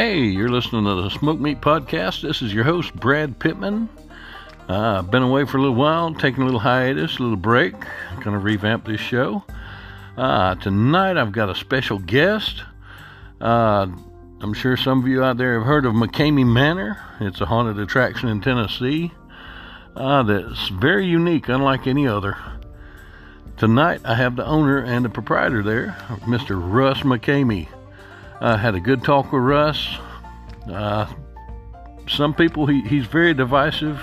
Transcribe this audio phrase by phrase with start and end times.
[0.00, 2.22] Hey, you're listening to the Smoked Meat Podcast.
[2.22, 3.86] This is your host, Brad Pittman.
[4.66, 7.74] Uh, I've been away for a little while, taking a little hiatus, a little break.
[8.14, 9.44] Going to revamp this show.
[10.16, 12.62] Uh, tonight, I've got a special guest.
[13.42, 13.88] Uh,
[14.40, 16.96] I'm sure some of you out there have heard of McKamey Manor.
[17.20, 19.12] It's a haunted attraction in Tennessee
[19.96, 22.38] uh, that's very unique, unlike any other.
[23.58, 25.94] Tonight, I have the owner and the proprietor there,
[26.24, 26.58] Mr.
[26.58, 27.68] Russ McKamey.
[28.40, 29.86] I had a good talk with Russ.
[30.66, 31.06] Uh,
[32.08, 34.00] some people, he, he's very divisive.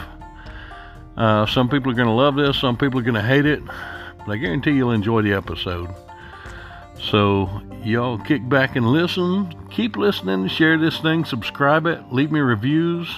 [1.18, 3.63] Uh, some people are going to love this, some people are going to hate it.
[3.66, 5.90] But I guarantee you'll enjoy the episode.
[7.02, 7.50] So,
[7.84, 9.54] y'all kick back and listen.
[9.72, 13.10] Keep listening, share this thing, subscribe it, leave me reviews.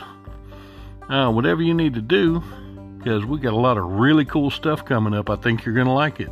[1.10, 2.42] Uh, whatever you need to do,
[2.98, 5.30] because we got a lot of really cool stuff coming up.
[5.30, 6.30] I think you're going to like it.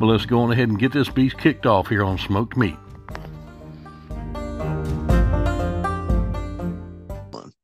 [0.00, 2.76] But let's go on ahead and get this beast kicked off here on Smoked Meat.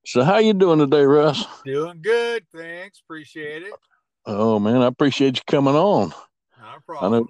[0.08, 1.44] So how you doing today, Russ?
[1.66, 2.98] Doing good, thanks.
[3.04, 3.74] Appreciate it.
[4.24, 6.14] Oh man, I appreciate you coming on.
[6.58, 7.12] Not a I problem.
[7.12, 7.26] know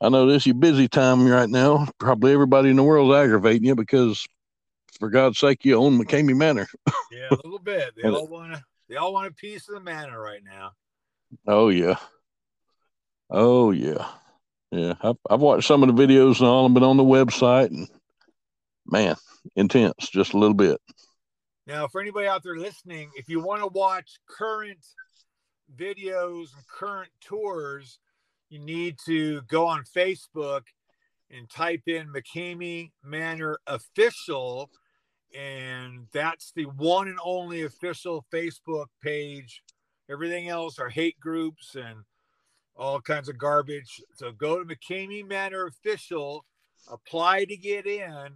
[0.00, 1.88] I know this is your busy time right now.
[1.98, 4.24] Probably everybody in the world's aggravating you because
[5.00, 6.68] for God's sake you own McKamey Manor.
[7.10, 7.94] Yeah, a little bit.
[8.00, 8.62] They all want to.
[8.88, 10.70] They all want a piece of the manor right now.
[11.48, 11.96] Oh yeah.
[13.28, 14.06] Oh yeah.
[14.70, 14.94] Yeah.
[15.02, 17.88] I've I've watched some of the videos and all and been on the website and
[18.86, 19.16] man,
[19.56, 20.80] intense just a little bit.
[21.66, 24.84] Now, for anybody out there listening, if you want to watch current
[25.74, 27.98] videos and current tours,
[28.50, 30.64] you need to go on Facebook
[31.30, 34.68] and type in McKamey Manor Official,
[35.34, 39.62] and that's the one and only official Facebook page.
[40.10, 42.04] Everything else are hate groups and
[42.76, 44.02] all kinds of garbage.
[44.16, 46.44] So go to McKamey Manor Official,
[46.90, 48.28] apply to get in,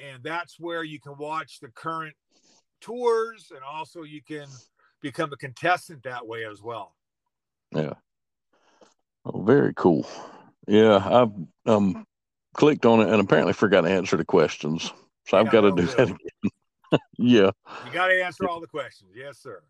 [0.00, 2.16] and that's where you can watch the current
[2.86, 4.46] tours and also you can
[5.02, 6.94] become a contestant that way as well.
[7.74, 7.94] Yeah.
[9.24, 10.06] Oh, very cool.
[10.68, 11.32] Yeah, I've
[11.66, 12.06] um
[12.54, 14.92] clicked on it and apparently forgot to answer the questions.
[15.26, 17.00] So I've got to do that again.
[17.18, 17.50] yeah.
[17.84, 19.10] You got to answer all the questions.
[19.14, 19.62] Yes, sir.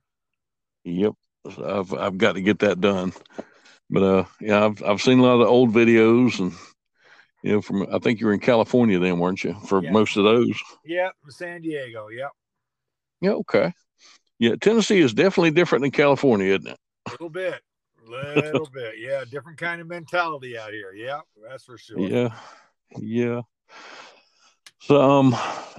[0.85, 1.15] Yep.
[1.55, 3.13] So I've I've got to get that done.
[3.89, 6.53] But uh yeah, I've I've seen a lot of old videos and
[7.43, 9.55] you know from I think you were in California then, weren't you?
[9.67, 9.91] For Yeah.
[9.91, 10.61] most of those.
[10.85, 12.09] Yep, San Diego.
[12.09, 12.33] Yep,
[13.21, 13.73] Yeah, okay.
[14.39, 16.79] Yeah, Tennessee is definitely different than California, isn't it?
[17.07, 17.61] a little bit,
[18.07, 18.95] little bit.
[18.99, 20.93] Yeah, different kind of mentality out here.
[20.93, 22.01] Yep, that's for sure.
[22.01, 22.35] Yeah.
[22.99, 23.43] Yeah.
[24.81, 25.37] So um,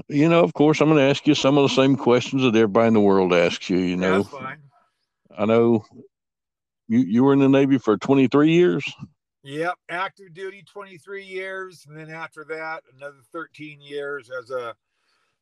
[0.10, 2.88] you know, of course I'm gonna ask you some of the same questions that everybody
[2.88, 4.24] in the world asks you, you know.
[4.24, 4.60] that's fine.
[5.38, 5.86] I know
[6.88, 8.84] you you were in the Navy for 23 years.
[9.44, 14.76] Yep, active duty 23 years, and then after that, another 13 years as a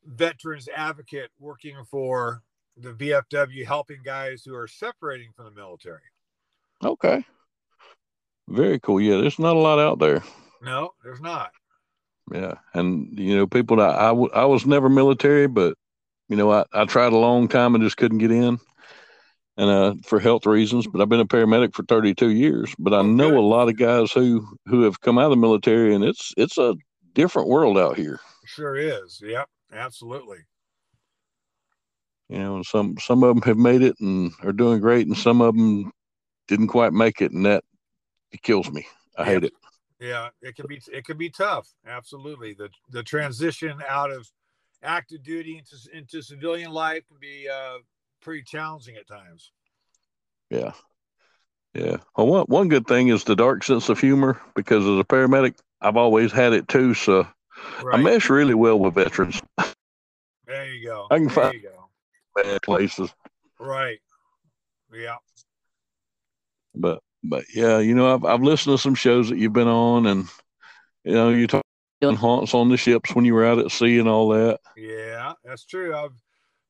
[0.05, 2.41] veterans advocate working for
[2.77, 6.01] the VFW, helping guys who are separating from the military.
[6.83, 7.25] Okay.
[8.47, 9.01] Very cool.
[9.01, 10.23] Yeah, there's not a lot out there.
[10.61, 11.51] No, there's not.
[12.31, 15.75] Yeah, and you know, people that I, w- I was never military, but
[16.27, 18.59] you know, I, I tried a long time and just couldn't get in,
[19.57, 20.87] and uh, for health reasons.
[20.87, 22.73] But I've been a paramedic for 32 years.
[22.79, 25.37] But I Oh, know a lot of guys who who have come out of the
[25.37, 26.75] military, and it's it's a
[27.13, 28.19] different world out here.
[28.45, 29.22] Sure is.
[29.23, 30.39] Yep, absolutely.
[32.29, 35.17] You know, and some some of them have made it and are doing great, and
[35.17, 35.91] some of them
[36.47, 37.63] didn't quite make it, and that
[38.31, 38.85] it kills me.
[39.17, 39.53] I hate it.
[39.99, 41.67] Yeah, it can be it can be tough.
[41.85, 42.53] Absolutely.
[42.53, 44.29] The the transition out of
[44.83, 47.77] active duty into into civilian life can be uh,
[48.21, 49.51] pretty challenging at times.
[50.49, 50.71] Yeah.
[51.73, 51.97] Yeah.
[52.15, 55.55] Well, one, one good thing is the dark sense of humor because as a paramedic,
[55.81, 56.93] I've always had it too.
[56.93, 57.27] So
[57.91, 59.41] I mesh really well with veterans,
[60.85, 61.07] go.
[61.12, 61.90] I can there find- you go.
[62.41, 63.13] bad places.
[63.59, 64.00] Right.
[64.94, 65.16] Yeah.
[66.73, 70.05] But, but yeah, you know, I've, I've listened to some shows that you've been on
[70.08, 70.28] and,
[71.03, 71.64] you know, you talk
[72.02, 74.59] doing haunts on the ships when you were out at sea and all that.
[74.76, 75.96] Yeah, that's true.
[75.96, 76.11] I've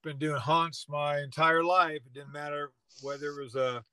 [0.03, 2.01] been doing haunts my entire life.
[2.05, 2.71] It didn't matter
[3.01, 3.83] whether it was a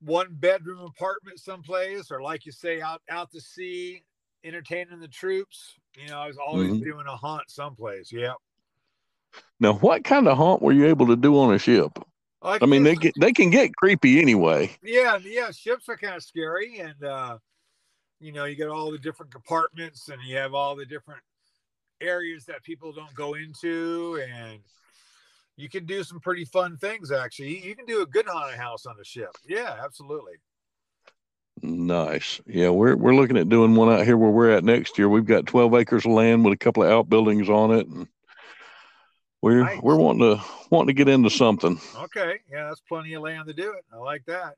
[0.00, 4.02] one bedroom apartment someplace or like you say out out to sea
[4.44, 5.74] entertaining the troops.
[5.96, 6.84] You know, I was always Mhm.
[6.84, 8.12] doing a haunt someplace.
[8.12, 8.34] Yeah.
[9.60, 11.98] Now, what kind of haunt were you able to do on a ship?
[12.42, 14.76] Like I mean, they get, they can get creepy anyway.
[14.82, 17.38] yeah, yeah, ships are kind of scary and uh
[18.20, 21.20] you know, you got all the different compartments and you have all the different
[22.00, 24.60] areas that people don't go into and
[25.56, 27.64] you can do some pretty fun things actually.
[27.64, 29.30] You can do a good haunted house on a ship.
[29.46, 30.34] Yeah, absolutely.
[31.62, 32.40] Nice.
[32.46, 35.08] Yeah, we're we're looking at doing one out here where we're at next year.
[35.08, 38.08] We've got 12 acres of land with a couple of outbuildings on it, and
[39.44, 39.80] we're Nice.
[39.82, 41.78] we're wanting to wanting to get into something.
[41.96, 43.84] Okay, yeah, that's plenty of land to do it.
[43.92, 44.54] I like that.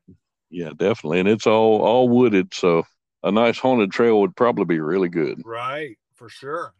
[0.50, 2.84] Yeah, definitely, and it's all all wooded, so
[3.22, 5.42] a nice haunted trail would probably be really good.
[5.44, 6.72] Right, for sure.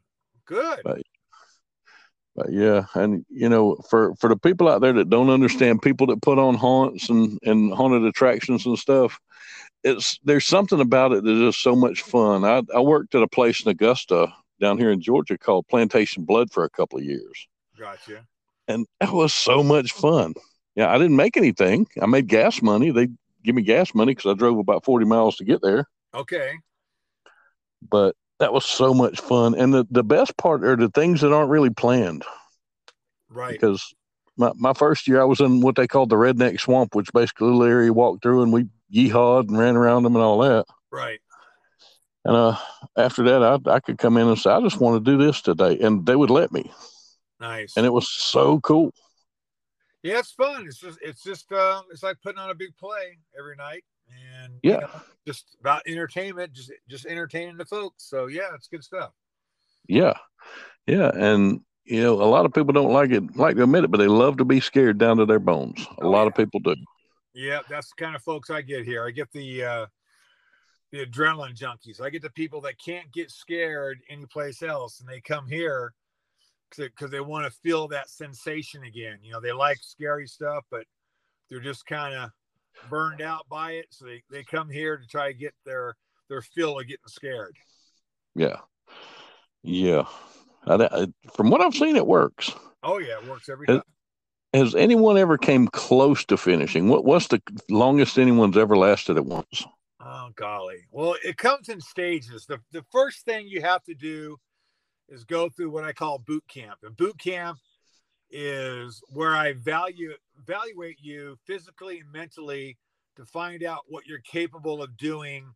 [0.47, 0.81] Good.
[0.85, 1.03] But-
[2.37, 6.07] But yeah, and you know, for for the people out there that don't understand, people
[6.09, 9.19] that put on haunts and and haunted attractions and stuff,
[9.83, 12.45] it's there's something about it that is so much fun.
[12.45, 14.29] I I worked at a place in Augusta
[14.61, 17.49] down here in Georgia called Plantation Blood for a couple of years,
[17.79, 18.27] Gotcha.
[18.69, 20.35] and that was so much fun.
[20.75, 21.87] Yeah, I didn't make anything.
[22.01, 22.91] I made gas money.
[22.91, 23.09] They
[23.43, 25.87] give me gas money because I drove about forty miles to get there.
[26.15, 26.53] Okay.
[27.89, 31.33] But that was so much fun, and the the best part are the things that
[31.33, 32.25] aren't really planned.
[33.29, 33.53] Right.
[33.53, 33.93] because
[34.37, 37.49] my, my first year I was in what they called the redneck swamp, which basically
[37.49, 40.65] little area walked through and we yeehawed and ran around them and all that.
[40.91, 41.19] Right.
[42.25, 42.57] And uh,
[42.97, 45.43] after that, I, I could come in and say, I just want to do this
[45.43, 45.79] today.
[45.81, 46.71] And they would let me.
[47.41, 47.77] Nice.
[47.77, 48.93] And it was so cool.
[50.03, 50.67] yeah, it's fun.
[50.67, 53.85] It's just it's just uh it's like putting on a big play every night
[54.43, 54.81] and you Yeah.
[54.81, 54.89] know,
[55.27, 58.05] just about entertainment, just just entertaining the folks.
[58.09, 59.13] So yeah, it's good stuff.
[59.89, 60.15] Yeah.
[60.87, 61.11] Yeah.
[61.15, 63.99] And, you know, a lot of people don't like it, like to admit it, but
[63.99, 65.85] they love to be scared down to their bones.
[65.99, 66.75] A Oh, lot of people do.
[67.35, 69.05] Yeah, that's the kind of folks I get here.
[69.07, 69.87] I get the uh
[70.93, 72.01] the adrenaline junkies.
[72.01, 75.93] I get the people that can't get scared anyplace else and they come here
[76.77, 79.19] because they want to feel that sensation again.
[79.23, 80.85] You know, they like scary stuff, but
[81.49, 82.31] they're just kind of
[82.91, 83.87] burned out by it.
[83.91, 85.97] So they, they come here to try to get their
[86.29, 87.57] their fill of getting scared.
[88.35, 88.57] Yeah.
[89.63, 90.05] Yeah.
[90.67, 92.53] I, I- from what I've seen, it works.
[92.83, 93.83] Oh yeah, it works every time.
[94.53, 96.89] Has anyone ever came close to finishing?
[96.89, 99.65] What what's the longest anyone's ever lasted at once?
[100.01, 100.87] Oh golly.
[100.91, 102.47] Well, it comes in stages.
[102.47, 104.37] The the first thing you have to do
[105.09, 106.79] is go through what I call boot camp.
[106.83, 107.59] And boot camp
[108.31, 112.77] is where I value evaluate you physically and mentally
[113.17, 115.47] to find out what you're capable of doing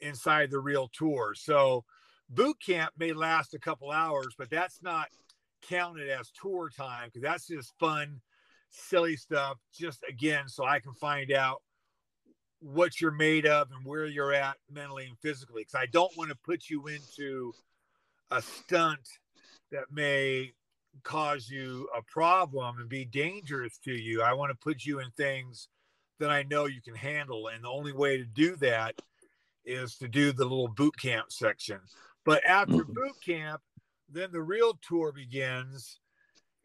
[0.00, 1.34] inside the real tour.
[1.34, 1.84] So
[2.30, 5.08] boot camp may last a couple hours, but that's not
[5.62, 8.20] counted as tour time because that's just fun,
[8.70, 9.58] silly stuff.
[9.74, 11.62] Just again, so I can find out
[12.60, 15.62] what you're made of and where you're at mentally and physically.
[15.62, 17.52] Because I don't want to put you into
[18.32, 19.08] a stunt
[19.70, 20.52] that may
[21.02, 24.22] cause you a problem and be dangerous to you.
[24.22, 25.68] I want to put you in things
[26.18, 27.48] that I know you can handle.
[27.48, 29.00] And the only way to do that
[29.64, 31.80] is to do the little boot camp section.
[32.24, 32.94] But after Mhm.
[32.94, 33.62] boot camp,
[34.08, 36.00] then the real tour begins.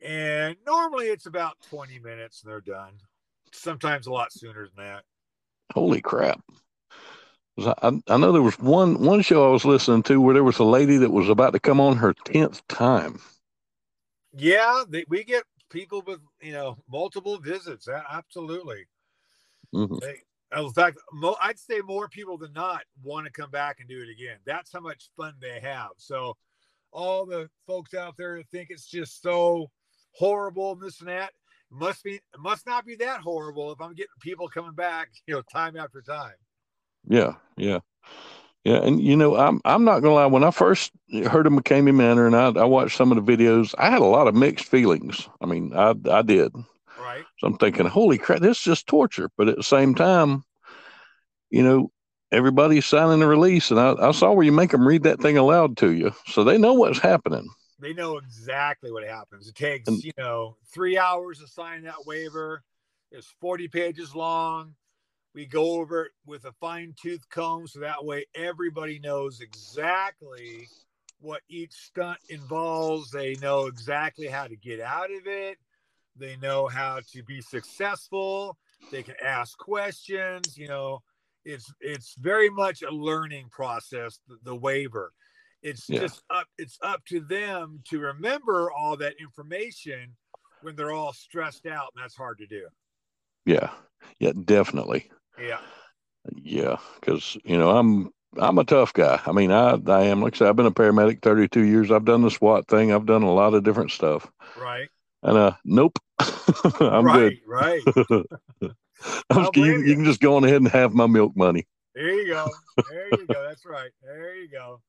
[0.02, 3.00] And normally it's about 20 minutes and they're done.
[3.52, 5.06] Sometimes a lot sooner than that.
[5.74, 6.44] Holy crap!
[7.60, 10.60] I, I know there was one one show I was listening to where there was
[10.60, 13.20] a lady that was about to come on her tenth time.
[14.34, 17.88] Yeah, they, we get people with you know multiple visits.
[17.88, 18.86] Absolutely.
[19.74, 20.00] Mhm.
[20.00, 20.16] They,
[20.56, 24.02] in fact, mo- I'd say more people than not want to come back and do
[24.02, 24.38] it again.
[24.46, 25.92] That's how much fun they have.
[25.98, 26.38] So,
[26.92, 29.70] all the folks out there that think it's just so
[30.12, 31.32] horrible and this and that
[31.70, 35.42] must be must not be that horrible if I'm getting people coming back, you know,
[35.42, 36.36] time after time.
[37.08, 37.80] Yeah, yeah,
[38.64, 38.78] yeah.
[38.84, 40.26] And you know, I'm I'm not gonna lie.
[40.26, 43.74] When I first heard of McKamey Manor and I, I watched some of the videos,
[43.78, 45.28] I had a lot of mixed feelings.
[45.42, 46.54] I mean, I I did.
[47.00, 47.24] Right?
[47.40, 49.30] So I'm thinking, holy crap, this is just torture.
[49.38, 50.44] But at the same time,
[51.50, 51.92] you know,
[52.32, 55.38] everybody's signing a release, and I, I saw where you make them read that thing
[55.38, 57.48] aloud to you, so they know what's happening.
[57.80, 59.48] they know exactly what happens.
[59.48, 62.64] It takes, And- you know, three hours to sign that waiver.
[63.12, 64.74] It's 40 pages long.
[65.34, 70.68] We go over it with a fine tooth comb so that way everybody knows exactly
[71.20, 73.12] what each stunt involves.
[73.12, 75.58] They know exactly how to get out of it.
[76.16, 78.58] They know how to be successful.
[78.92, 80.58] They can ask questions.
[80.58, 81.04] You know,
[81.46, 84.20] it's it's very much a learning process.
[84.28, 85.14] The, the waiver
[85.64, 86.02] it's Yeah.
[86.02, 90.16] just up it's up to them to remember all that information
[90.62, 92.68] when they're all stressed out and that's hard to do
[93.48, 93.70] Yeah,
[94.20, 95.10] yeah, definitely.
[95.40, 95.60] yeah
[96.36, 99.22] Yeah, because you know I'm I'm a tough guy.
[99.26, 101.90] I mean, I I am like I said, I've been a paramedic 32 years.
[101.90, 102.92] I've done the SWAT thing.
[102.92, 104.30] I've done a lot of different stuff.
[104.58, 104.90] right
[105.24, 105.98] And uh, nope,
[106.82, 107.82] I'm right right.
[109.30, 109.96] I'm you, you you.
[109.96, 111.66] can just go on ahead and have my milk money.
[111.96, 112.52] there you go
[112.90, 114.82] there you go that's right there you go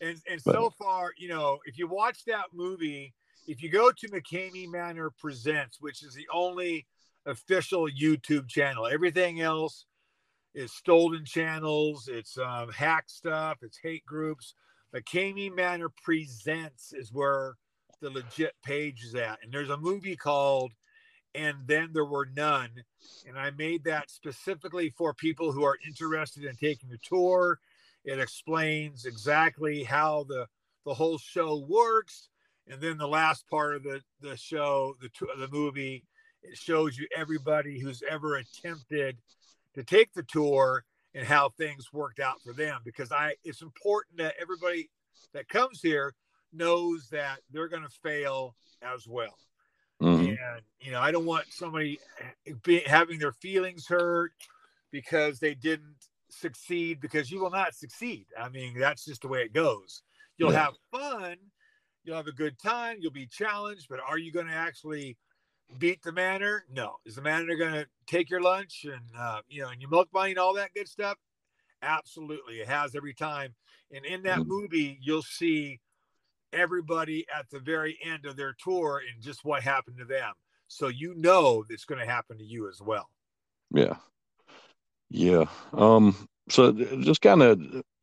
[0.00, 3.12] and and so far you know if you watch that movie
[3.46, 6.86] if you go to mckamey manor presents which is the only
[7.26, 9.86] official youtube channel everything else
[10.54, 14.54] is stolen channels it's um, hack stuff it's hate groups
[14.94, 17.56] mckamey manor presents is where
[18.04, 19.38] the legit page is at.
[19.42, 20.72] And there's a movie called
[21.34, 22.70] And Then There Were None.
[23.26, 27.58] And I made that specifically for people who are interested in taking the tour.
[28.04, 30.46] It explains exactly how the
[30.84, 32.28] the whole show works.
[32.68, 36.04] And then the last part of the, the show, the, the movie,
[36.44, 39.16] it shows you everybody who's ever attempted
[39.74, 40.84] to take the tour
[41.14, 44.90] and how things worked out for them because I it's important that everybody
[45.32, 46.14] that comes here
[46.52, 49.36] knows that they're going to fail as well.
[50.02, 50.26] Mm-hmm.
[50.26, 51.98] And you know, I don't want somebody
[52.62, 54.32] be, having their feelings hurt
[54.90, 55.96] because they didn't
[56.30, 58.26] succeed because you will not succeed.
[58.38, 60.02] I mean, that's just the way it goes.
[60.36, 60.64] You'll yeah.
[60.64, 61.36] have fun,
[62.02, 65.16] you'll have a good time, you'll be challenged, but are you going to actually
[65.78, 66.64] beat the manor?
[66.72, 66.96] No.
[67.04, 70.08] Is the manor going to take your lunch and uh, you know and your milk
[70.12, 71.16] money and all that good stuff?
[71.82, 73.54] Absolutely, it has every time.
[73.92, 74.48] And in that mm-hmm.
[74.48, 75.80] movie, you'll see
[76.52, 80.32] everybody at the very end of their tour and just what happened to them.
[80.68, 83.08] So you know it's going to happen to you as well.
[83.70, 83.96] Yeah.
[85.10, 85.44] Yeah.
[85.72, 87.60] Um, so just kind of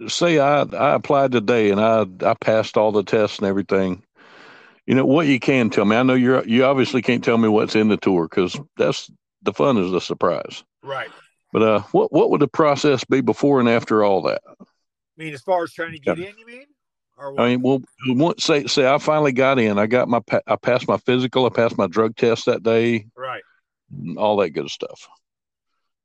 [0.08, 4.04] say I, I applied today and I, I passed all the tests and everything
[4.86, 5.96] you know what you can tell me.
[5.96, 9.10] I know you're you obviously can't tell me what's in the tour because that's
[9.44, 10.64] the fun is the surprise.
[10.84, 11.10] Right.
[11.54, 14.42] But uh, what what would the process be before and after all that?
[14.60, 14.64] I
[15.18, 16.66] mean, as far as trying to get in, you mean?
[17.38, 19.78] I mean, well, say say I finally got in.
[19.78, 21.46] I got my I passed my physical.
[21.46, 23.06] I passed my drug test that day.
[23.16, 23.44] Right.
[24.18, 25.08] All that good stuff.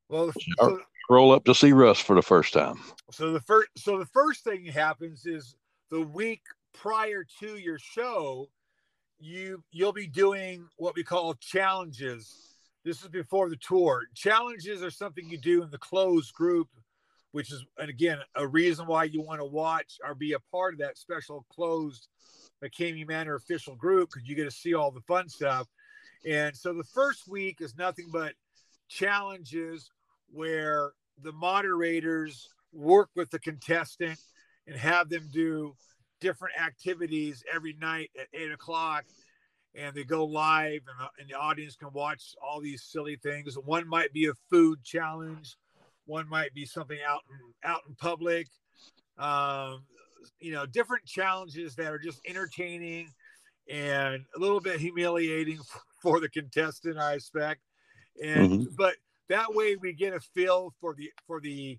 [0.09, 0.79] Well, so,
[1.09, 2.79] roll up to see Russ for the first time.
[3.11, 5.55] So the first so the first thing happens is
[5.89, 6.41] the week
[6.73, 8.49] prior to your show,
[9.19, 12.55] you you'll be doing what we call challenges.
[12.83, 14.03] This is before the tour.
[14.15, 16.67] Challenges are something you do in the closed group,
[17.31, 20.73] which is and again a reason why you want to watch or be a part
[20.73, 22.07] of that special closed
[22.63, 25.67] McKamey Manor official group because you get to see all the fun stuff.
[26.25, 28.33] And so the first week is nothing but
[28.87, 29.91] challenges
[30.31, 34.19] where the moderators work with the contestant
[34.67, 35.75] and have them do
[36.19, 39.05] different activities every night at eight o'clock
[39.75, 43.55] and they go live and the, and the, audience can watch all these silly things
[43.65, 45.55] one might be a food challenge
[46.05, 48.47] one might be something out in out in public
[49.17, 49.83] um,
[50.39, 53.09] you know different challenges that are just entertaining
[53.69, 55.59] and a little bit humiliating
[56.01, 57.61] for the contestant i expect
[58.23, 58.75] and mm-hmm.
[58.75, 58.95] but
[59.29, 61.77] that way we get a feel for the for the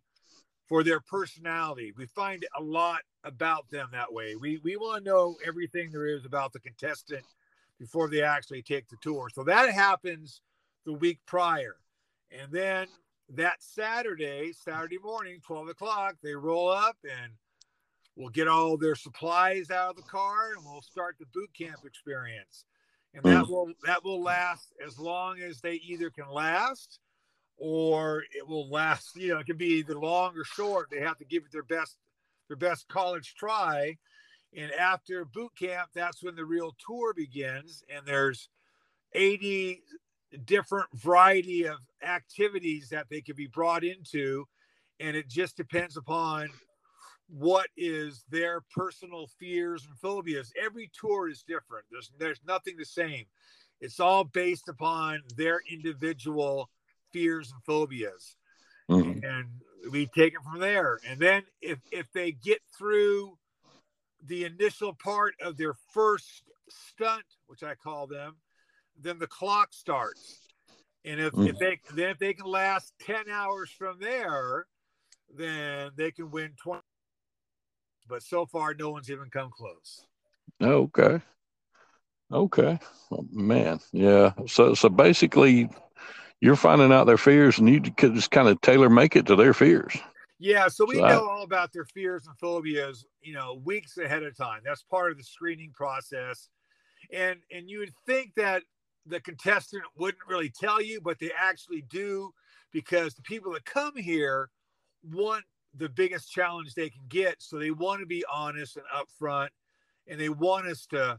[0.68, 1.92] for their personality.
[1.96, 4.34] We find a lot about them that way.
[4.34, 7.24] We we want to know everything there is about the contestant
[7.78, 9.28] before they actually take the tour.
[9.32, 10.40] So that happens
[10.84, 11.76] the week prior.
[12.30, 12.88] And then
[13.30, 17.32] that Saturday, Saturday morning, 12 o'clock, they roll up and
[18.16, 21.80] we'll get all their supplies out of the car and we'll start the boot camp
[21.84, 22.64] experience.
[23.14, 23.48] And that mm.
[23.48, 27.00] will that will last as long as they either can last
[27.56, 29.16] or it will last.
[29.16, 30.88] You know, it can be either long or short.
[30.90, 31.96] They have to give it their best,
[32.48, 33.96] their best college try.
[34.56, 37.82] And after boot camp, that's when the real tour begins.
[37.94, 38.48] And there's
[39.12, 39.82] 80
[40.44, 44.46] different variety of activities that they can be brought into.
[45.00, 46.48] And it just depends upon
[47.28, 50.52] what is their personal fears and phobias.
[50.60, 51.84] Every tour is different.
[51.90, 53.26] There's there's nothing the same.
[53.80, 56.70] It's all based upon their individual
[57.12, 58.36] fears and phobias.
[58.90, 59.24] Mm-hmm.
[59.24, 59.46] And
[59.90, 60.98] we take it from there.
[61.06, 63.38] And then if if they get through
[64.24, 68.36] the initial part of their first stunt, which I call them,
[69.00, 70.40] then the clock starts.
[71.04, 71.46] And if, mm-hmm.
[71.46, 74.66] if they then if they can last 10 hours from there,
[75.34, 76.82] then they can win 20.
[78.08, 80.06] But so far no one's even come close.
[80.60, 81.20] Okay.
[82.30, 82.78] Okay.
[83.10, 83.80] Oh, man.
[83.92, 84.32] Yeah.
[84.46, 85.70] So so basically
[86.40, 89.36] you're finding out their fears and you could just kind of tailor make it to
[89.36, 89.96] their fears.
[90.38, 93.98] Yeah, so we so know I, all about their fears and phobias, you know, weeks
[93.98, 94.60] ahead of time.
[94.64, 96.48] That's part of the screening process.
[97.12, 98.62] And and you would think that
[99.04, 102.32] the contestant wouldn't really tell you, but they actually do
[102.72, 104.50] because the people that come here
[105.02, 107.36] want the biggest challenge they can get.
[107.38, 109.48] So they want to be honest and upfront
[110.06, 111.18] and they want us to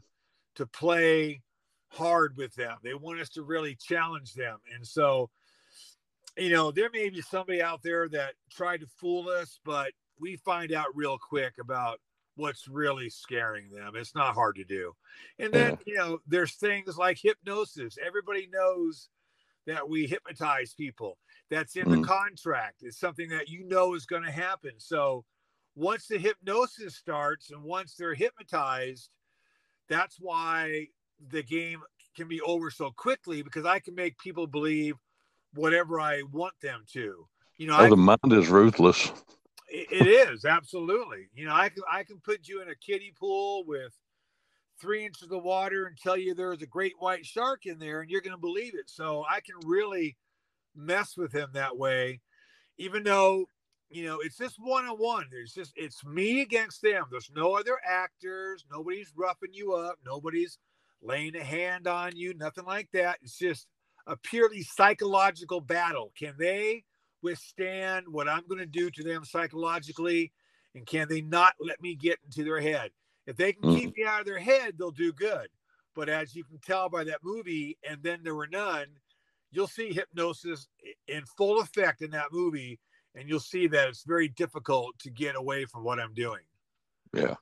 [0.56, 1.42] to play
[1.90, 2.76] hard with them.
[2.82, 4.58] They want us to really challenge them.
[4.74, 5.30] And so,
[6.36, 10.36] you know, there may be somebody out there that tried to fool us, but we
[10.36, 12.00] find out real quick about
[12.36, 13.92] what's really scaring them.
[13.96, 14.94] It's not hard to do.
[15.38, 17.98] And then, you know, there's things like hypnosis.
[18.04, 19.08] Everybody knows
[19.66, 21.18] that we hypnotize people.
[21.50, 22.00] That's in mm.
[22.00, 22.82] the contract.
[22.82, 24.72] It's something that you know is going to happen.
[24.78, 25.24] So
[25.74, 29.10] once the hypnosis starts and once they're hypnotized,
[29.88, 30.86] that's why
[31.28, 31.80] the game
[32.16, 34.96] can be over so quickly because I can make people believe
[35.54, 37.26] whatever I want them to.
[37.56, 39.12] You know, oh, I, the mind is ruthless.
[39.68, 41.28] it it is absolutely.
[41.34, 43.92] You know, I can I can put you in a kiddie pool with
[44.80, 48.10] three inches of water and tell you there's a great white shark in there, and
[48.10, 48.88] you're going to believe it.
[48.88, 50.16] So I can really
[50.74, 52.20] mess with him that way,
[52.78, 53.46] even though
[53.90, 55.26] you know it's just one on one.
[55.30, 57.04] There's just it's me against them.
[57.10, 58.64] There's no other actors.
[58.70, 59.96] Nobody's roughing you up.
[60.04, 60.58] Nobody's
[61.02, 62.34] laying a hand on you.
[62.34, 63.18] Nothing like that.
[63.22, 63.66] It's just
[64.06, 66.12] a purely psychological battle.
[66.18, 66.84] Can they
[67.22, 70.32] withstand what I'm going to do to them psychologically?
[70.74, 72.90] And can they not let me get into their head?
[73.26, 73.96] If they can keep mm.
[73.96, 75.48] me out of their head, they'll do good.
[75.94, 78.86] But as you can tell by that movie, and then there were none,
[79.50, 80.68] you'll see hypnosis
[81.08, 82.78] in full effect in that movie,
[83.14, 86.40] and you'll see that it's very difficult to get away from what I'm doing.
[87.12, 87.34] Yeah.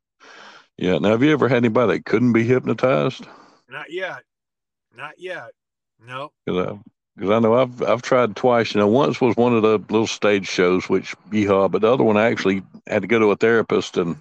[0.78, 0.98] Yeah.
[0.98, 3.26] Now, have you ever had anybody that couldn't be hypnotized?
[3.68, 4.22] Not yet.
[4.96, 5.50] Not yet.
[6.04, 6.32] No.
[6.46, 8.74] Because I, I know I've I've tried twice.
[8.74, 12.04] You know, once was one of the little stage shows, which yeehaw, but the other
[12.04, 14.16] one I actually had to go to a therapist, and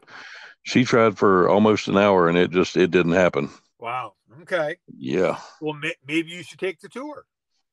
[0.64, 3.50] she tried for almost an hour, and it just it didn't happen.
[3.80, 4.14] Wow.
[4.42, 4.78] Okay.
[4.98, 7.26] Yeah, Well, may- maybe you should take the tour.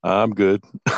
[0.02, 0.62] I'm good.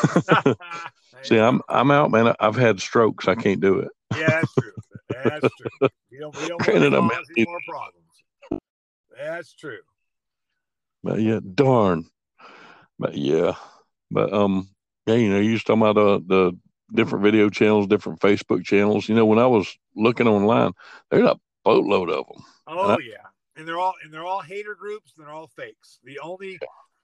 [1.22, 2.34] See, I'm I'm out, man.
[2.40, 3.28] I've had strokes.
[3.28, 3.88] I can't do it.
[4.14, 4.72] Yeah, that's true.
[5.08, 5.88] That's true.
[6.10, 8.62] We don't, we don't want Granted, to I'm cause any more problems.
[9.18, 9.80] That's true.
[11.06, 12.04] But yeah, darn.
[12.98, 13.52] But yeah,
[14.10, 14.68] but um,
[15.06, 16.58] yeah, you know, you was talking about uh, the
[16.92, 19.08] different video channels, different Facebook channels.
[19.08, 20.72] You know, when I was looking online,
[21.10, 22.44] there's a boatload of them.
[22.66, 25.12] Oh I- yeah, and they're all and they're all hater groups.
[25.16, 26.00] And they're all fakes.
[26.02, 26.58] The only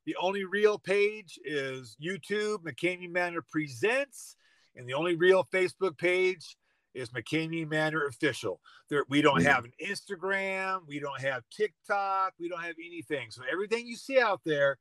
[0.05, 4.35] the only real page is YouTube McKamey Manor presents,
[4.75, 6.57] and the only real Facebook page
[6.95, 8.61] is McKamey Manor official.
[8.89, 13.31] There, we don't have an Instagram, we don't have TikTok, we don't have anything.
[13.31, 14.79] So everything you see out there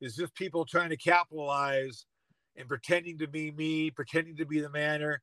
[0.00, 2.06] is just people trying to capitalize
[2.56, 5.22] and pretending to be me, pretending to be the manor.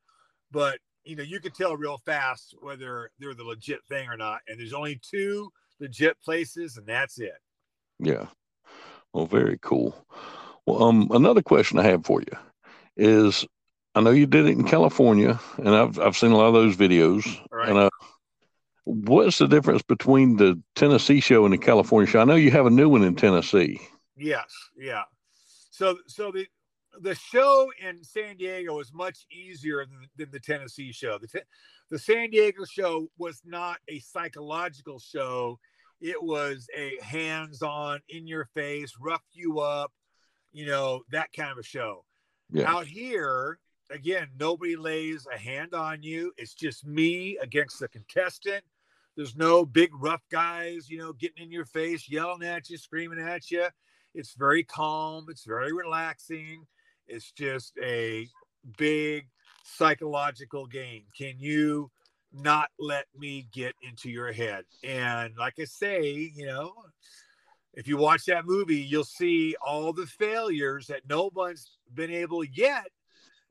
[0.52, 4.42] But you know, you can tell real fast whether they're the legit thing or not.
[4.48, 5.50] And there's only two
[5.80, 7.38] legit places, and that's it.
[8.00, 8.28] Yeah.
[9.14, 10.06] Well, very cool.
[10.66, 12.38] Well, um, another question I have for you
[12.96, 13.46] is,
[13.96, 16.76] I know you did it in California, and I've I've seen a lot of those
[16.76, 17.26] videos.
[17.52, 17.70] Right.
[17.70, 17.90] And uh,
[18.86, 22.20] what's the difference between the Tennessee show and the California show?
[22.20, 23.80] I know you have a new one in Tennessee.
[24.16, 25.04] Yes, yeah.
[25.72, 26.48] So so the
[27.02, 31.18] the show in San Diego is much easier than, than the Tennessee show.
[31.18, 31.46] The te-
[31.90, 35.60] the San Diego show was not a psychological show.
[36.02, 39.92] It was a hands-on, in your face, rough you up,
[40.54, 42.06] you know, that kind of a show.
[42.52, 42.72] Yeah.
[42.72, 46.32] Out here, again, nobody lays a hand on you.
[46.38, 48.64] It's just me against the contestant.
[49.16, 53.20] There's no big rough guys, you know, getting in your face, yelling at you, screaming
[53.20, 53.68] at you.
[54.14, 55.26] It's very calm.
[55.30, 56.66] It's very relaxing.
[57.08, 58.28] It's just a
[58.78, 59.28] big
[59.64, 61.04] psychological game.
[61.18, 61.92] Can you
[62.32, 64.66] not let me get into your head?
[64.84, 66.74] And like I say, you know,
[67.74, 72.44] if you watch that movie, you'll see all the failures that no one's been able
[72.44, 72.86] yet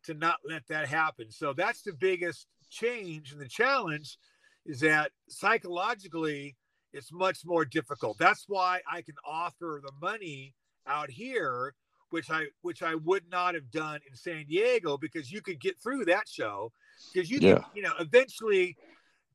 [0.04, 1.30] to not let that happen.
[1.30, 4.18] So that's the biggest change and the challenge
[4.66, 6.56] is that psychologically
[6.92, 8.16] it's much more difficult.
[8.18, 10.54] That's why I can offer the money
[10.86, 11.74] out here
[12.10, 15.78] which I which I would not have done in San Diego because you could get
[15.80, 16.72] through that show
[17.12, 17.54] because you Yeah.
[17.56, 18.76] can, you know eventually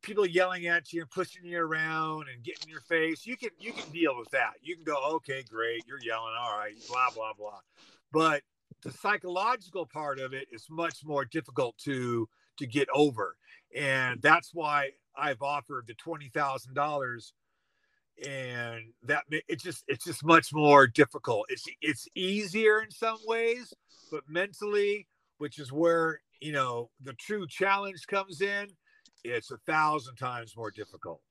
[0.02, 3.49] people yelling at you and pushing you around and getting in your face you can
[3.60, 7.10] you can deal with that you can go okay great you're yelling all right blah
[7.15, 7.60] blah blah
[8.12, 8.41] but
[8.84, 13.36] the psychological part of it is much more difficult to to get over.
[13.76, 17.34] And that's why I've offered the twenty thousand dollars.
[18.28, 21.46] And that it's just it's just much more difficult.
[21.50, 23.74] It's it's easier in some ways
[24.13, 25.08] but mentally
[25.39, 28.67] which is where you know the true challenge comes in
[29.24, 31.22] it's a thousand times more difficult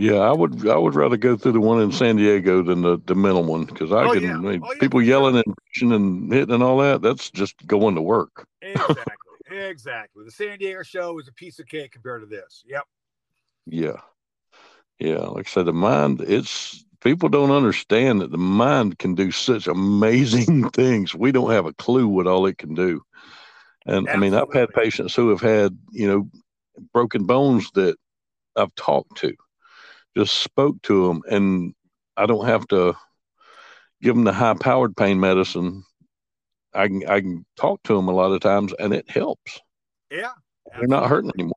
[0.00, 2.98] Yeah, I would I would rather go through the one in San Diego than the,
[3.04, 4.34] the mental one because I Oh, can yeah.
[4.34, 7.02] I mean, Oh, yeah, people yelling and pushing and hitting and all that.
[7.02, 8.46] That's just going to work.
[8.62, 9.14] exactly
[9.50, 12.84] exactly the san diego show is a piece of cake compared to this yep
[13.66, 14.00] Yeah,
[14.98, 15.18] yeah.
[15.18, 16.20] Like I said, the mind.
[16.20, 21.14] It's people don't understand that the mind can do such amazing things.
[21.14, 23.02] We don't have a clue what all it can do.
[23.86, 26.30] And I mean, I've had patients who have had you know
[26.92, 27.96] broken bones that
[28.56, 29.34] I've talked to,
[30.20, 31.74] just spoke to them, and
[32.16, 32.94] I don't have to
[34.02, 35.84] give them the high powered pain medicine.
[36.74, 39.60] I can I can talk to them a lot of times, and it helps.
[40.10, 40.32] yeah
[40.76, 41.54] They're not hurting anymore.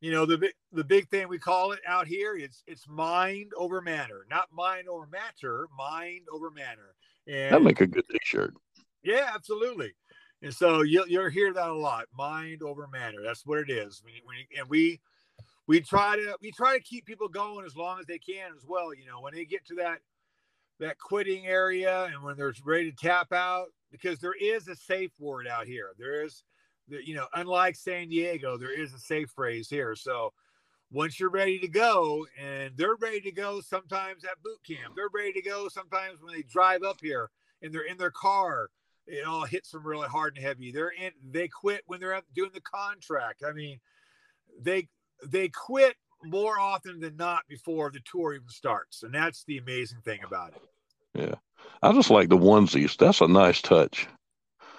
[0.00, 3.52] you know the big the big thing we call it out here is it's mind
[3.56, 6.94] over matter, not mind over matter, mind over matter.
[7.26, 8.54] And that make a good T-shirt.
[9.02, 9.92] Yeah, absolutely.
[10.42, 12.06] And so you'll you'll hear that a lot.
[12.16, 13.18] Mind over matter.
[13.22, 14.02] That's what it is.
[14.02, 15.00] When, when, and we
[15.70, 18.64] we try to we try to keep people going as long as they can as
[18.66, 18.92] well.
[18.92, 20.00] You know, when they get to that
[20.80, 25.12] that quitting area and when they're ready to tap out, because there is a safe
[25.20, 25.90] word out here.
[25.96, 26.42] There is,
[26.88, 29.94] you know, unlike San Diego, there is a safe phrase here.
[29.94, 30.32] So
[30.90, 35.08] once you're ready to go, and they're ready to go sometimes at boot camp, they're
[35.14, 37.30] ready to go sometimes when they drive up here
[37.62, 38.70] and they're in their car.
[39.06, 40.72] It all hits them really hard and heavy.
[40.72, 41.12] They're in.
[41.30, 43.44] They quit when they're doing the contract.
[43.46, 43.78] I mean,
[44.60, 44.88] they
[45.26, 50.00] they quit more often than not before the tour even starts, and that's the amazing
[50.04, 50.62] thing about it.
[51.14, 51.34] Yeah,
[51.82, 52.96] I just like the onesies.
[52.96, 54.06] That's a nice touch.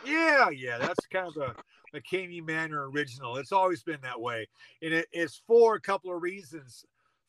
[0.06, 1.56] Yeah, yeah, that's kind of a
[1.96, 3.38] McKamey Manor original.
[3.38, 4.48] It's always been that way,
[4.82, 6.86] and it, it's for a couple of reasons.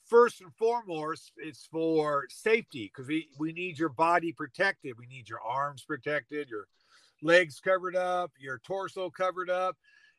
[0.06, 4.98] First and foremost, it's for safety because we we need your body protected.
[4.98, 6.66] We need your arms protected, your
[7.22, 9.76] legs covered up, your torso covered up,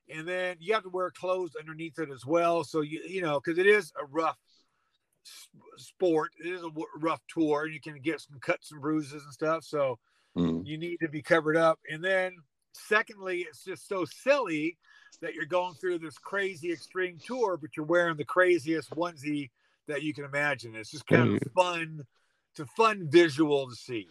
[0.10, 2.63] and then you have to wear clothes underneath it as well.
[2.63, 4.38] So you you know because it is a rough
[5.78, 6.32] sport.
[6.44, 9.63] It is a rough tour, and you can get some cuts and bruises and stuff.
[9.63, 10.00] So
[10.38, 10.66] mm.
[10.66, 11.80] you need to be covered up.
[11.89, 12.36] And then,
[12.74, 14.78] secondly, it's just so silly
[15.22, 19.50] that you're going through this crazy extreme tour, but you're wearing the craziest onesie
[19.88, 20.76] that you can imagine.
[20.76, 22.02] It's just kind of fun.
[22.52, 24.08] It's a fun visual to see.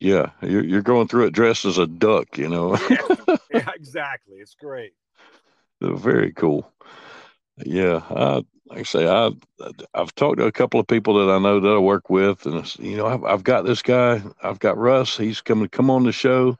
[0.00, 2.76] Yeah, you're you're going through it dressed as a duck, you know.
[2.90, 4.36] yeah, yeah, exactly.
[4.36, 4.92] It's great.
[5.80, 6.72] Very cool.
[7.64, 9.30] Yeah, I, like I say, I
[9.94, 12.78] I've talked to a couple of people that I know that I work with, and
[12.78, 15.16] you know, I've, I've got this guy, I've got Russ.
[15.16, 16.56] He's coming to come on the show,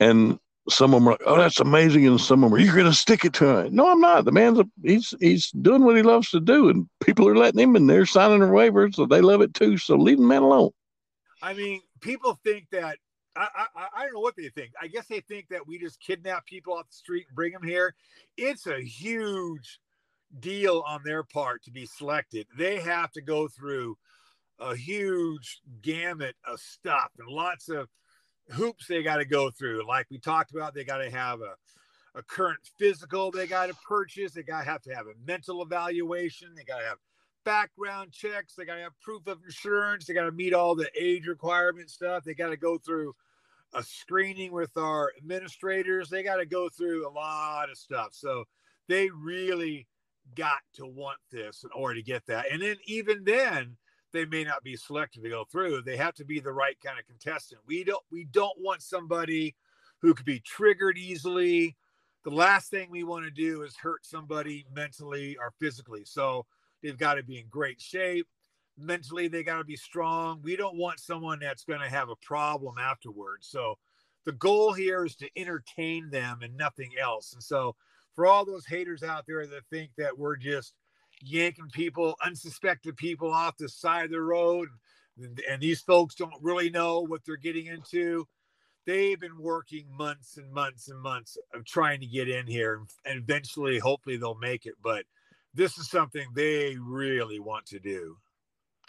[0.00, 2.74] and some of them are like, "Oh, that's amazing," and some of them are, "You're
[2.74, 4.24] going to stick it to him." No, I'm not.
[4.24, 7.60] The man's a, he's he's doing what he loves to do, and people are letting
[7.60, 9.76] him, and they're signing their waivers, so they love it too.
[9.78, 10.70] So leave the man alone.
[11.42, 12.98] I mean, people think that
[13.36, 14.72] I, I, I don't know what they think.
[14.80, 17.62] I guess they think that we just kidnap people off the street and bring them
[17.62, 17.94] here.
[18.36, 19.80] It's a huge
[20.40, 22.46] deal on their part to be selected.
[22.56, 23.96] They have to go through
[24.58, 27.88] a huge gamut of stuff and lots of
[28.50, 29.86] hoops they got to go through.
[29.86, 31.54] Like we talked about, they got to have a,
[32.18, 34.32] a current physical they got to purchase.
[34.32, 36.54] They got to have to have a mental evaluation.
[36.54, 36.98] They got to have
[37.44, 38.54] background checks.
[38.54, 40.06] They got to have proof of insurance.
[40.06, 42.24] They got to meet all the age requirement stuff.
[42.24, 43.14] They got to go through
[43.74, 46.08] a screening with our administrators.
[46.08, 48.08] They got to go through a lot of stuff.
[48.12, 48.44] So
[48.88, 49.86] they really
[50.34, 52.46] got to want this in order to get that.
[52.50, 53.76] And then even then,
[54.12, 55.82] they may not be selected to go through.
[55.82, 57.60] They have to be the right kind of contestant.
[57.66, 59.54] We don't we don't want somebody
[60.00, 61.76] who could be triggered easily.
[62.24, 66.04] The last thing we want to do is hurt somebody mentally or physically.
[66.04, 66.46] So
[66.82, 68.26] they've got to be in great shape.
[68.78, 70.40] Mentally, they got to be strong.
[70.42, 73.48] We don't want someone that's going to have a problem afterwards.
[73.48, 73.78] So
[74.24, 77.32] the goal here is to entertain them and nothing else.
[77.32, 77.74] And so
[78.14, 80.74] for all those haters out there that think that we're just
[81.22, 84.68] yanking people, unsuspected people off the side of the road,
[85.18, 88.26] and, and these folks don't really know what they're getting into.
[88.86, 93.20] They've been working months and months and months of trying to get in here, and
[93.20, 94.74] eventually, hopefully, they'll make it.
[94.82, 95.04] But
[95.54, 98.16] this is something they really want to do.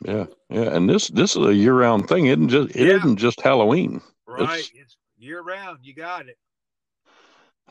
[0.06, 2.28] Yeah, yeah, and this this is a year round thing.
[2.28, 2.98] It isn't just it yeah.
[2.98, 4.02] not just Halloween.
[4.28, 5.80] Right, it's, it's year round.
[5.82, 6.38] You got it.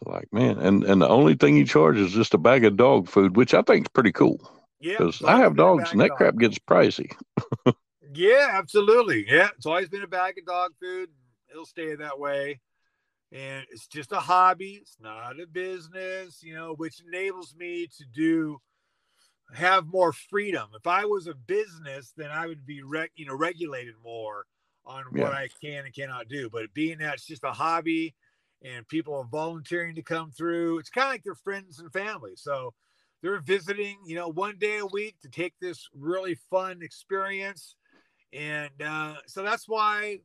[0.04, 3.08] Like man, and and the only thing you charge is just a bag of dog
[3.08, 4.40] food, which I think is pretty cool.
[4.80, 7.12] Yeah, because I have dogs and that crap gets pricey.
[8.12, 9.24] yeah, absolutely.
[9.28, 11.08] Yeah, it's always been a bag of dog food.
[11.48, 12.60] It'll stay that way,
[13.30, 14.80] and it's just a hobby.
[14.82, 18.60] It's not a business, you know, which enables me to do
[19.54, 20.68] have more freedom.
[20.74, 24.46] If I was a business, then I would be rec- you know regulated more
[24.84, 25.38] on what yeah.
[25.38, 26.48] I can and cannot do.
[26.50, 28.14] But being that it's just a hobby
[28.62, 30.78] and people are volunteering to come through.
[30.78, 32.32] It's kind of like their friends and family.
[32.36, 32.72] So
[33.22, 37.76] they're visiting, you know, one day a week to take this really fun experience.
[38.32, 40.20] And uh, so that's why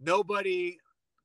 [0.00, 0.78] nobody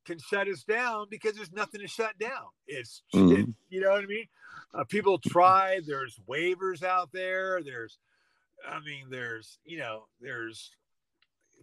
[0.06, 2.48] can shut us down because there's nothing to shut down.
[2.68, 3.42] It's, mm-hmm.
[3.42, 4.26] it, you know what I mean?
[4.74, 7.62] Uh, people try, there's waivers out there.
[7.64, 7.98] There's,
[8.68, 10.72] I mean, there's, you know, there's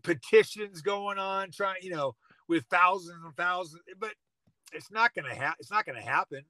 [0.03, 2.15] petitions going on, trying, you know,
[2.49, 4.13] with thousands and thousands, but
[4.73, 5.57] it's not going to happen.
[5.61, 6.43] It's not going to happen.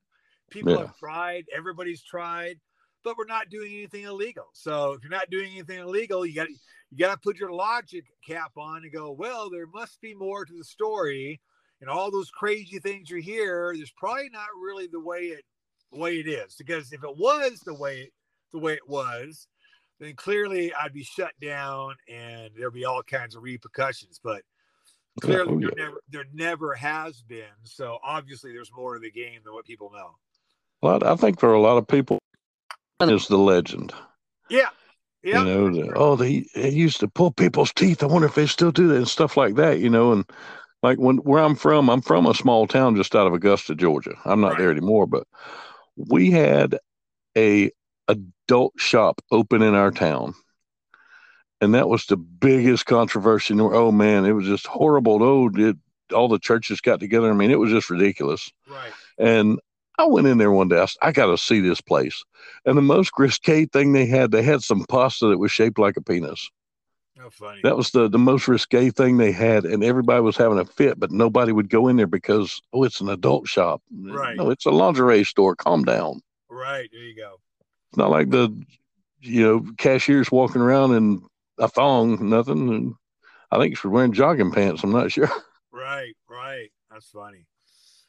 [0.51, 0.81] People yeah.
[0.81, 1.45] have tried.
[1.55, 2.59] Everybody's tried,
[3.05, 4.47] but we're not doing anything illegal.
[4.53, 8.05] So if you're not doing anything illegal, you got you got to put your logic
[8.27, 9.13] cap on and go.
[9.13, 11.41] Well, there must be more to the story,
[11.81, 13.73] and all those crazy things you hear.
[13.75, 15.45] There's probably not really the way it
[15.93, 18.11] the way it is because if it was the way
[18.53, 19.47] the way it was,
[19.99, 24.21] then clearly I'd be shut down and there'd be all kinds of repercussions.
[24.23, 24.43] But
[25.21, 27.45] clearly, Oh, there, never, there never has been.
[27.65, 30.17] So obviously, there's more to the game than what people know.
[30.83, 32.19] Well, I think for a lot of people,
[33.01, 33.93] is the legend.
[34.49, 34.69] Yeah.
[35.23, 35.41] Yeah.
[35.41, 38.03] You know, the, oh, they, they used to pull people's teeth.
[38.03, 39.79] I wonder if they still do that and stuff like that.
[39.79, 40.25] You know, and
[40.83, 44.15] like when where I'm from, I'm from a small town just out of Augusta, Georgia.
[44.25, 44.59] I'm not Right.
[44.59, 45.27] there anymore, but
[45.97, 46.79] we had
[47.37, 47.71] a
[48.09, 50.35] adult shop open in our town.
[51.61, 53.55] And that was the biggest controversy.
[53.59, 55.23] Oh man, it was just horrible.
[55.23, 55.79] Oh, did
[56.13, 57.31] all the churches got together?
[57.31, 58.51] I mean, it was just ridiculous.
[58.69, 58.93] right.
[59.19, 59.59] And
[59.99, 60.85] I went in there one day.
[61.03, 62.25] I got to see this place.
[62.65, 65.99] And the most risque thing they had, they had some pasta that was shaped like
[65.99, 66.49] a penis.
[67.21, 67.61] No funny.
[67.63, 69.65] That was the, the most risque thing they had.
[69.67, 73.01] And everybody was having a fit, but nobody would go in there because, oh, it's
[73.03, 73.83] an adult shop.
[73.95, 74.37] Right.
[74.37, 75.55] No, it's a lingerie store.
[75.55, 76.21] Calm down.
[76.49, 76.89] right.
[76.91, 77.37] There you go.
[77.91, 78.49] It's not like the,
[79.21, 81.23] you know, cashiers walking around in
[81.59, 82.69] a thong, nothing.
[82.71, 82.95] And
[83.51, 84.83] I think she's wearing jogging pants.
[84.83, 85.29] I'm not sure.
[85.73, 86.17] Right.
[86.29, 86.71] Right.
[86.91, 87.47] That's funny.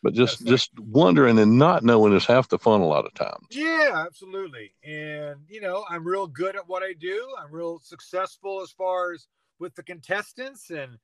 [0.03, 0.51] But just That's right.
[0.51, 3.47] just wondering and not knowing is half the fun a lot of times.
[3.51, 4.73] Yeah, absolutely.
[4.83, 7.27] And you know, I'm real good at what I do.
[7.39, 9.27] I'm real successful as far as
[9.59, 10.97] with the contestants and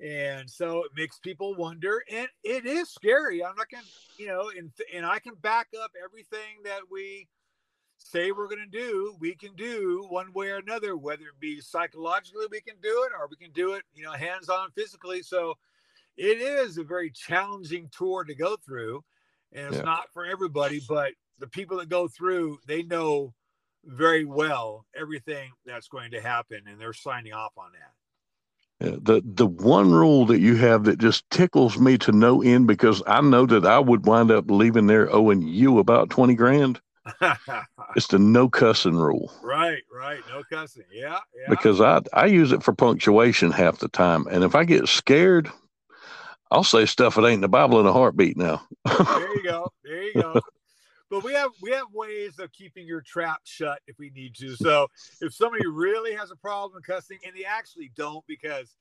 [0.00, 3.44] and so it makes people wonder and it is scary.
[3.44, 3.78] I'm not to,
[4.18, 7.28] you know, and and I can back up everything that we
[7.98, 11.60] say we're going to do, we can do one way or another whether it be
[11.60, 15.22] psychologically we can do it or we can do it, you know, hands-on physically.
[15.22, 15.54] So
[16.16, 19.02] it is a very challenging tour to go through
[19.52, 19.82] and it's Yeah.
[19.82, 23.34] not for everybody but the people that go through they know
[23.84, 27.92] very well everything that's going to happen and they're signing off on that
[28.80, 33.02] the the one rule that you have that just tickles me to no end because
[33.06, 36.80] I know that I would wind up leaving there owing you about twenty grand.
[37.94, 42.52] It's the no cussing rule right right no cussing yeah yeah because I I use
[42.52, 45.50] it for punctuation half the time, and if I get scared,
[46.52, 48.36] I'll say stuff that ain't in the Bible in a heartbeat.
[48.36, 49.72] Now, there you go.
[49.84, 50.40] There you go.
[51.10, 54.56] But we have we have ways of keeping your trap shut if we need to.
[54.56, 54.88] So
[55.20, 58.78] if somebody really has a problem cussing and they actually don't because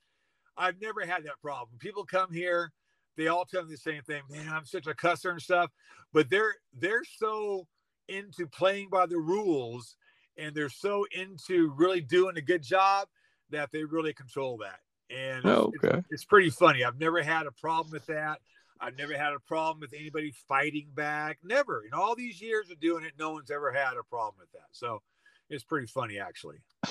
[0.56, 1.78] i've never had that problem.
[1.80, 2.72] People come here
[3.18, 5.72] they all tell me the same thing man i'm such a cusser and stuff.
[6.14, 7.68] But they're they're so
[8.08, 9.98] into playing by the rules
[10.38, 13.10] and they're so into really doing a good job
[13.50, 14.80] that they really control that
[15.12, 16.02] and it's- Oh, okay.
[16.10, 18.40] it's pretty funny i've never had a problem with that
[18.84, 21.38] I've never had a problem with anybody fighting back.
[21.44, 21.84] Never.
[21.86, 24.70] In all these years of doing it, no one's ever had a problem with that.
[24.72, 25.04] So
[25.52, 26.58] it's pretty funny, actually.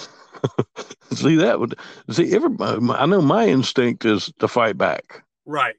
[1.13, 1.75] see that would
[2.09, 2.79] see everybody.
[2.93, 5.75] I know my instinct is to fight back, Right.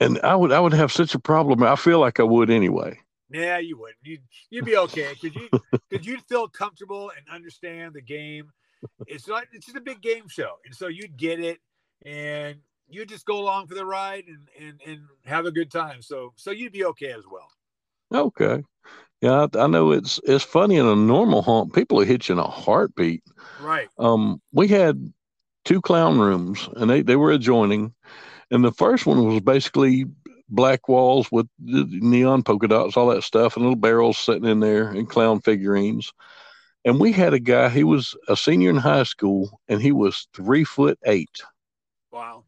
[0.00, 1.62] and I would I would have such a problem.
[1.62, 2.98] I feel like I would anyway.
[3.30, 3.98] Yeah, you wouldn't.
[4.02, 5.48] You'd, you'd be okay because you
[5.90, 8.50] because you'd feel comfortable and understand the game.
[9.06, 9.44] It's not.
[9.52, 11.58] It's just a big game show, and so you'd get it,
[12.04, 12.56] and
[12.88, 16.02] you'd just go along for the ride and and and have a good time.
[16.02, 17.50] So so you'd be okay as well.
[18.12, 18.62] Okay.
[19.20, 22.34] Yeah, I, I know it's it's funny in a normal haunt, people will hit you
[22.34, 23.22] in a heartbeat.
[23.60, 23.88] Right.
[23.98, 25.12] Um, we had
[25.64, 27.94] two clown rooms, and they they were adjoining,
[28.50, 30.06] and the first one was basically
[30.50, 34.60] black walls with the neon polka dots, all that stuff, and little barrels sitting in
[34.60, 36.12] there, and clown figurines.
[36.84, 37.68] And we had a guy.
[37.70, 41.40] He was a senior in high school, and he was three foot eight.
[42.12, 42.44] Wow.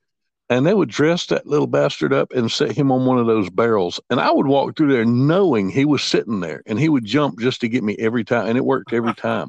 [0.48, 3.50] and they would dress that little bastard up and set him on one of those
[3.50, 3.98] barrels.
[4.10, 7.40] And I would walk through there knowing he was sitting there and he would jump
[7.40, 8.46] just to get me every time.
[8.46, 9.48] And it worked every time.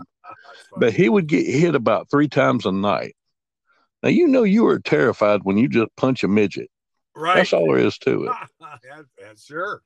[0.78, 3.16] But he would get hit about three times a night.
[4.02, 6.70] Now, you know, you are terrified when you just punch a midget.
[7.16, 7.36] right.
[7.36, 8.32] That's all there is to it.
[9.20, 9.82] yeah, sure.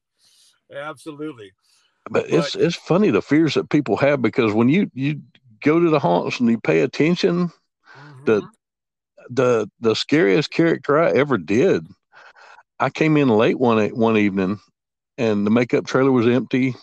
[0.73, 1.51] Absolutely.
[2.09, 5.21] But it's, it's funny the fears that people have because when you, you
[5.63, 7.51] go to the haunts and you pay attention,
[8.25, 8.49] The- Mhm.
[9.29, 11.87] the the scariest character I ever did.
[12.79, 14.59] I came in late one one evening,
[15.17, 16.75] and the makeup trailer was empty.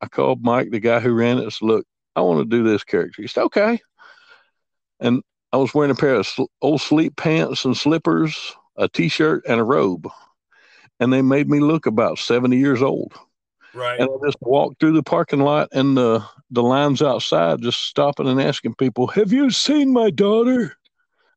[0.00, 1.44] I called Mike, the guy who ran it.
[1.44, 3.22] and said, Look, I want to do this character.
[3.22, 3.80] He said, "Okay."
[5.00, 5.22] And
[5.52, 9.60] I was wearing a pair of sl- old sleep pants and slippers, a t-shirt, and
[9.60, 10.08] a robe,
[11.00, 13.12] and they made me look about seventy years old.
[13.74, 14.00] Right.
[14.00, 18.28] And I just walked through the parking lot and the the lines outside, just stopping
[18.28, 20.76] and asking people, "Have you seen my daughter?"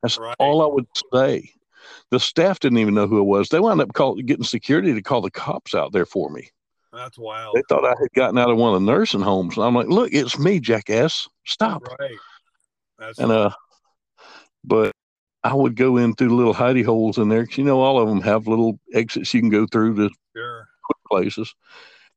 [0.01, 0.35] That's Right.
[0.39, 1.49] all I would say.
[2.11, 3.49] The staff didn't even know who it was.
[3.49, 6.49] They wound up call, getting security to call the cops out there for me.
[6.91, 7.55] That's wild.
[7.55, 9.57] They thought I had gotten out of one of the nursing homes.
[9.57, 11.27] And I'm like, "Look, it's me, jackass!
[11.45, 12.17] Stop!" Right.
[12.97, 13.51] That's And uh,
[14.63, 14.91] but
[15.43, 18.07] I would go in through little hidey holes in there because you know all of
[18.07, 20.69] them have little exits you can go through to sure.
[21.07, 21.53] places.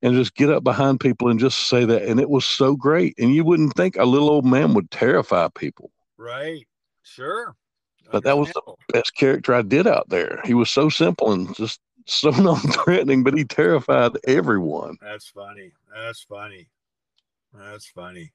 [0.02, 2.02] And just get up behind people and just say that.
[2.02, 3.14] And it was so great.
[3.18, 5.90] And you wouldn't think a little old man would terrify people.
[6.16, 6.66] Right.
[7.02, 7.56] Sure.
[8.10, 10.40] But that was the best character I did out there.
[10.44, 14.96] He was so simple and just so non-threatening, but he terrified everyone.
[15.00, 15.72] That's funny.
[15.94, 16.68] That's funny.
[17.52, 18.32] That's funny.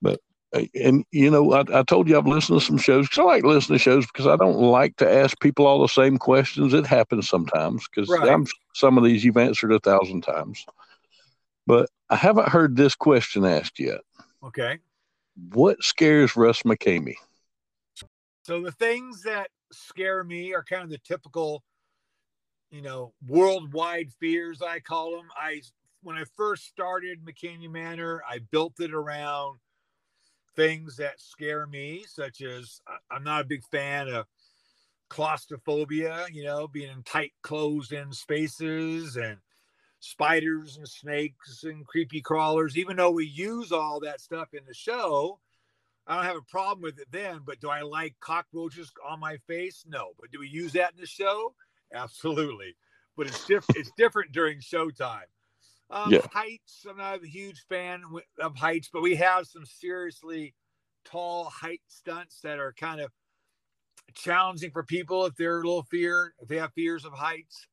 [0.00, 0.20] But
[0.52, 3.44] and you know, I, I told you I've listened to some shows because I like
[3.44, 6.74] listening to shows because I don't like to ask people all the same questions.
[6.74, 8.46] It happens sometimes because right.
[8.74, 10.64] some of these you've answered a thousand times,
[11.66, 14.00] but I haven't heard this question asked yet.
[14.42, 14.78] Okay.
[15.52, 17.14] What scares Russ McKamey?
[18.44, 21.62] So the things that scare me are kind of the typical,
[22.72, 24.60] you know, worldwide fears.
[24.62, 25.28] I call them.
[25.36, 25.62] I
[26.02, 29.58] when I first started McKamey Manor, I built it around
[30.60, 34.26] things that scare me, such as I'm not a big fan of
[35.08, 39.38] claustrophobia, you know, being in tight, closed in spaces and
[40.00, 42.76] spiders and snakes and creepy crawlers.
[42.76, 45.40] Even though we use all that stuff in the show,
[46.06, 47.40] I don't have a problem with it then.
[47.46, 49.86] But do I like cockroaches on my face?
[49.88, 50.10] No.
[50.20, 51.54] But do we use that in the show?
[51.94, 52.76] Absolutely.
[53.16, 53.78] But it's different.
[53.80, 55.30] it's different during showtime.
[55.90, 56.20] Um, yeah.
[56.32, 56.86] Heights.
[56.88, 58.02] I'm not a huge fan
[58.40, 60.54] of heights, but we have some seriously
[61.04, 63.10] tall height stunts that are kind of
[64.14, 67.66] challenging for people if they're a little fear, if they have fears of heights.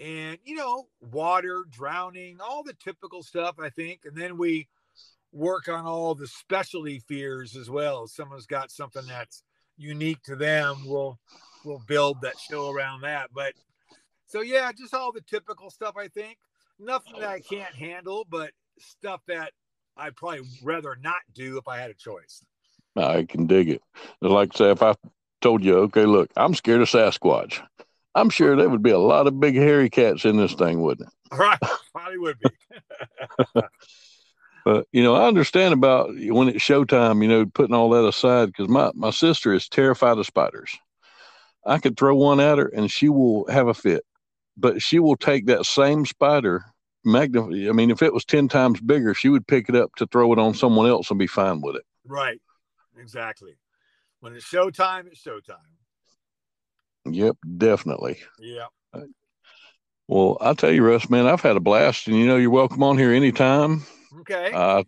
[0.00, 4.00] And, you know, water, drowning, all the typical stuff, I think.
[4.04, 4.68] And then we
[5.32, 8.04] work on all the specialty fears as well.
[8.04, 9.42] If someone's got something that's
[9.76, 11.18] unique to them, we'll
[11.64, 13.30] we'll build that show around that.
[13.34, 13.52] But
[14.26, 16.38] so yeah, just all the typical stuff I think
[16.82, 19.52] nothing that I can't handle, but stuff that
[19.96, 22.44] I'd probably rather not do if I had a choice.
[22.96, 23.82] I can dig it.
[24.20, 24.94] Like I say, if I
[25.40, 27.60] told you, okay, look, I'm scared of Sasquatch,
[28.14, 31.08] I'm sure there would be a lot of big hairy cats in this thing, wouldn't
[31.08, 31.14] it?
[31.38, 31.58] Right,
[31.94, 32.50] probably would be.
[34.66, 37.22] but you know, I understand about when it's showtime.
[37.22, 40.76] You know, putting all that aside because my my sister is terrified of spiders.
[41.64, 44.04] I could throw one at her and she will have a fit
[44.56, 46.64] but she will take that same spider
[47.04, 50.06] magnify i mean if it was 10 times bigger she would pick it up to
[50.06, 51.82] throw it on someone else and be fine with it.
[52.06, 52.40] Right.
[52.98, 53.56] Exactly.
[54.20, 55.56] When it's showtime it's showtime.
[57.06, 58.18] Yep definitely.
[58.38, 58.66] Yeah
[60.08, 62.82] well i'll tell you russ man i've had a blast and you know you're welcome
[62.82, 63.82] on here anytime.
[64.20, 64.50] Okay.
[64.52, 64.82] Uh,